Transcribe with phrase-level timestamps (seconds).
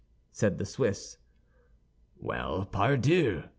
[0.31, 1.19] said the Swiss.
[2.19, 3.43] "Well, _pardieu!